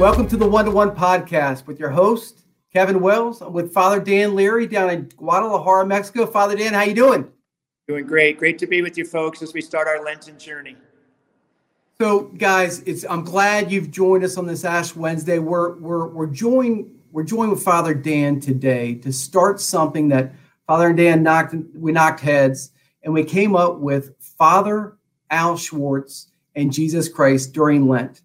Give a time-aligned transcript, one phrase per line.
[0.00, 3.42] the One to One podcast with your host Kevin Wells.
[3.42, 6.24] I'm with Father Dan Leary down in Guadalajara, Mexico.
[6.24, 7.30] Father Dan, how you doing?
[7.86, 8.38] Doing great.
[8.38, 10.74] Great to be with you folks as we start our Lenten journey.
[12.00, 15.38] So, guys, it's I'm glad you've joined us on this Ash Wednesday.
[15.38, 20.32] We're we're we're joining we're joined with Father Dan today to start something that
[20.66, 24.96] Father and Dan knocked we knocked heads and we came up with Father
[25.30, 28.22] Al Schwartz and Jesus Christ during Lent.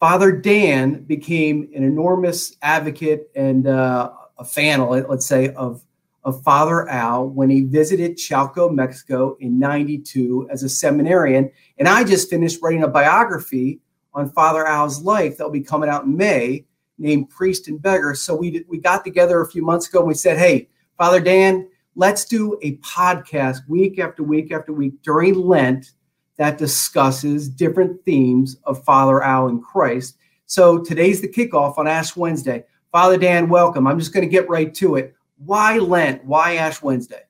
[0.00, 5.84] Father Dan became an enormous advocate and uh, a fan, let's say, of,
[6.24, 11.50] of Father Al when he visited Chalco, Mexico in 92 as a seminarian.
[11.78, 13.80] And I just finished writing a biography
[14.14, 16.64] on Father Al's life that'll be coming out in May
[16.96, 18.14] named Priest and Beggar.
[18.14, 21.68] So we, we got together a few months ago and we said, hey, Father Dan,
[21.94, 25.92] let's do a podcast week after week after week during Lent
[26.40, 30.16] that discusses different themes of Father Al and Christ.
[30.46, 32.64] So today's the kickoff on Ash Wednesday.
[32.90, 33.86] Father Dan, welcome.
[33.86, 35.14] I'm just going to get right to it.
[35.44, 36.24] Why Lent?
[36.24, 37.24] Why Ash Wednesday?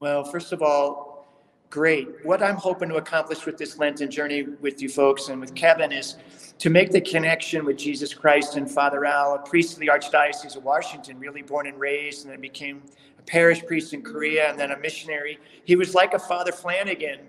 [0.00, 1.28] Well, first of all,
[1.70, 2.08] great.
[2.24, 5.92] What I'm hoping to accomplish with this Lenten journey with you folks and with Kevin
[5.92, 6.16] is
[6.58, 10.56] to make the connection with Jesus Christ and Father Al, a priest of the Archdiocese
[10.56, 12.82] of Washington, really born and raised, and then became
[13.20, 15.38] a parish priest in Korea and then a missionary.
[15.62, 17.20] He was like a Father Flanagan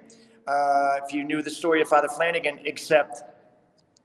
[0.49, 3.23] uh, if you knew the story of Father Flanagan, except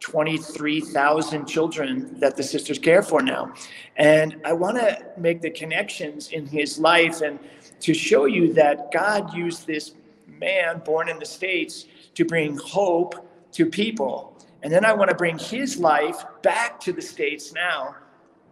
[0.00, 3.54] 23,000 children that the sisters care for now.
[3.96, 7.38] And I want to make the connections in his life and
[7.80, 9.92] to show you that God used this
[10.26, 14.36] man born in the States to bring hope to people.
[14.62, 17.96] And then I want to bring his life back to the States now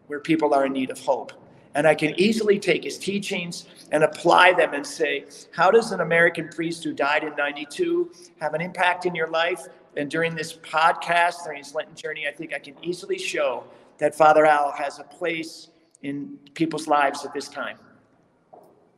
[0.06, 1.41] where people are in need of hope.
[1.74, 6.00] And I can easily take his teachings and apply them and say, how does an
[6.00, 8.10] American priest who died in 92
[8.40, 9.68] have an impact in your life?
[9.96, 13.64] And during this podcast, during his Lenten journey, I think I can easily show
[13.98, 15.68] that Father Al has a place
[16.02, 17.78] in people's lives at this time.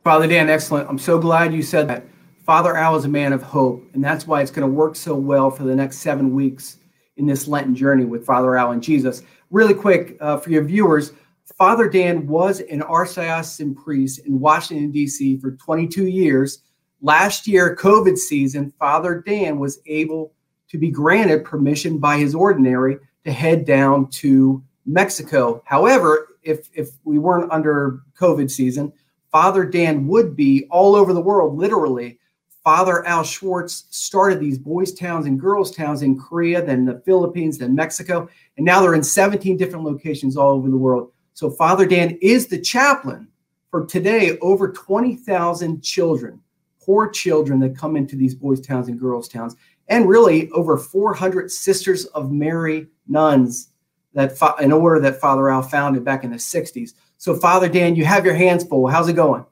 [0.03, 0.89] Father Dan, excellent.
[0.89, 2.05] I'm so glad you said that.
[2.45, 5.15] Father Al is a man of hope, and that's why it's going to work so
[5.15, 6.77] well for the next seven weeks
[7.17, 9.23] in this Lenten journey with Father Al and Jesus.
[9.49, 11.13] Really quick uh, for your viewers,
[11.57, 15.37] Father Dan was an archdiocesan priest in Washington, D.C.
[15.37, 16.63] for 22 years.
[17.01, 20.33] Last year, COVID season, Father Dan was able
[20.67, 25.61] to be granted permission by his ordinary to head down to Mexico.
[25.65, 28.91] However, if, if we weren't under COVID season,
[29.31, 32.19] Father Dan would be all over the world, literally.
[32.65, 37.59] Father Al Schwartz started these boys' towns and girls' towns in Korea, then the Philippines,
[37.59, 38.27] then Mexico,
[38.57, 41.11] and now they're in 17 different locations all over the world.
[41.35, 43.27] So Father Dan is the chaplain
[43.69, 46.39] for today over 20,000 children,
[46.81, 49.57] poor children that come into these boys' towns and girls' towns,
[49.89, 53.67] and really over 400 Sisters of Mary nuns
[54.13, 56.93] that in order that Father Al founded back in the 60s.
[57.17, 58.87] So Father Dan, you have your hands full.
[58.87, 59.45] How's it going?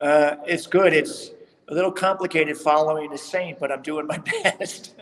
[0.00, 0.94] Uh, it's good.
[0.94, 1.32] It's
[1.68, 4.94] a little complicated following a saint, but I'm doing my best.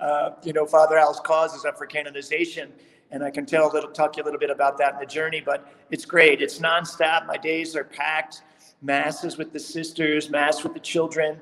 [0.00, 2.72] uh, you know, Father Al's cause is up for canonization
[3.10, 5.06] and I can tell a little, talk you a little bit about that in the
[5.06, 5.42] journey.
[5.44, 6.42] But it's great.
[6.42, 7.26] It's nonstop.
[7.26, 8.42] My days are packed.
[8.80, 11.40] Masses with the sisters, mass with the children,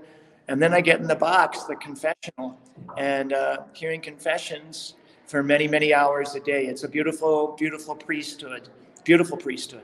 [0.48, 2.58] and then I get in the box, the confessional,
[2.96, 4.94] and uh, hearing confessions
[5.26, 6.66] for many, many hours a day.
[6.66, 8.68] It's a beautiful, beautiful priesthood.
[9.04, 9.82] Beautiful priesthood.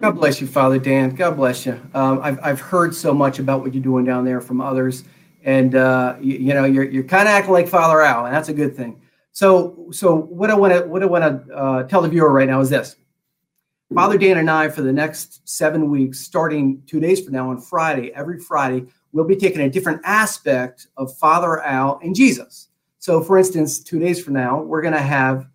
[0.00, 1.10] God bless you, Father Dan.
[1.10, 1.80] God bless you.
[1.94, 5.04] Um, I've, I've heard so much about what you're doing down there from others,
[5.44, 8.48] and uh, you, you, know you're you're kind of acting like Father Al, and that's
[8.48, 9.00] a good thing.
[9.32, 12.48] So, so what I want to what I want to uh, tell the viewer right
[12.48, 12.96] now is this:
[13.94, 17.58] Father Dan and I, for the next seven weeks, starting two days from now on
[17.58, 22.68] Friday, every Friday, we'll be taking a different aspect of Father Al and Jesus.
[22.98, 25.46] So, for instance, two days from now, we're going to have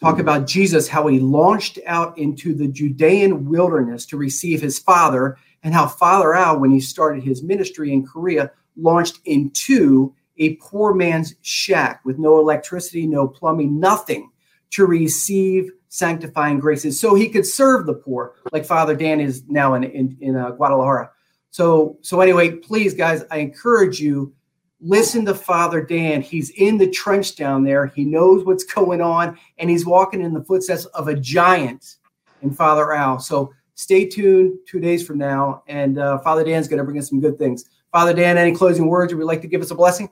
[0.00, 5.38] talk about Jesus, how he launched out into the Judean wilderness to receive his father,
[5.62, 10.94] and how Father Al, when he started his ministry in Korea, launched into a poor
[10.94, 14.30] man's shack with no electricity, no plumbing, nothing
[14.70, 19.74] to receive sanctifying graces so he could serve the poor, like Father Dan is now
[19.74, 21.10] in, in, in uh, Guadalajara.
[21.50, 24.34] So, so anyway, please, guys, I encourage you,
[24.80, 26.20] listen to Father Dan.
[26.20, 27.86] He's in the trench down there.
[27.86, 31.98] He knows what's going on, and he's walking in the footsteps of a giant
[32.42, 33.20] in Father Al.
[33.20, 37.08] So stay tuned two days from now, and uh, Father Dan's going to bring us
[37.08, 37.66] some good things.
[37.92, 39.14] Father Dan, any closing words?
[39.14, 40.10] Would you like to give us a blessing?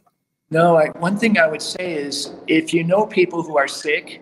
[0.52, 4.20] No, I, one thing I would say is if you know people who are sick,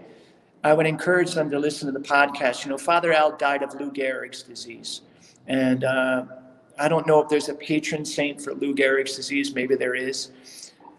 [0.62, 2.64] I would encourage them to listen to the podcast.
[2.64, 5.00] You know, Father Al died of Lou Gehrig's disease.
[5.48, 6.26] And uh,
[6.78, 9.56] I don't know if there's a patron saint for Lou Gehrig's disease.
[9.56, 10.30] Maybe there is.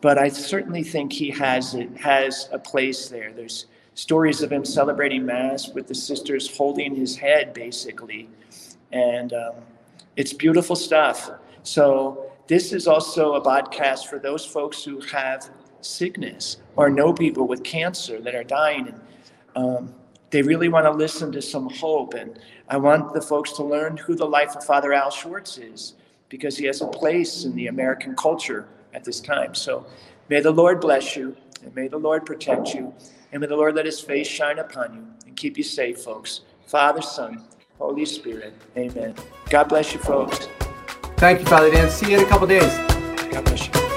[0.01, 3.31] But I certainly think he has it has a place there.
[3.31, 8.27] There's stories of him celebrating Mass with the sisters holding his head, basically.
[8.91, 9.53] And um,
[10.15, 11.29] it's beautiful stuff.
[11.63, 15.49] So, this is also a podcast for those folks who have
[15.79, 18.87] sickness or know people with cancer that are dying.
[18.89, 19.01] And
[19.55, 19.93] um,
[20.31, 22.13] they really want to listen to some hope.
[22.13, 25.93] And I want the folks to learn who the life of Father Al Schwartz is
[26.29, 29.55] because he has a place in the American culture at this time.
[29.55, 29.85] So
[30.29, 32.93] may the Lord bless you and may the Lord protect you
[33.31, 36.41] and may the Lord let his face shine upon you and keep you safe, folks.
[36.65, 37.43] Father, Son,
[37.81, 38.53] Holy Spirit.
[38.77, 39.15] Amen.
[39.49, 40.47] God bless you, folks.
[41.17, 41.89] Thank you, Father Dan.
[41.89, 42.77] See you in a couple days.
[43.31, 43.90] God bless you.